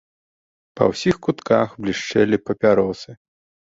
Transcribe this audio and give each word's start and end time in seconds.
Па 0.79 0.87
ўсіх 0.93 1.15
кутках 1.27 1.67
блішчэлі 1.85 2.37
папяросы. 2.47 3.09